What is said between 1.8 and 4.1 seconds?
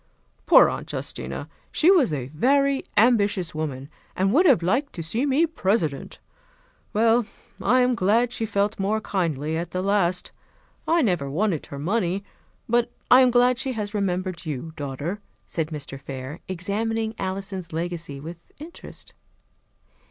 was a very ambitious woman,